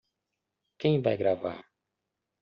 [0.79, 1.63] Quem vai gravar?